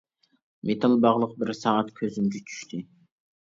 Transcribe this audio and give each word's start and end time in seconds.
مېتال 0.69 0.95
باغلىق 1.03 1.35
بىر 1.45 1.53
سائەت 1.61 1.93
كۆزۈمگە 2.01 2.45
چۈشتى. 2.51 2.83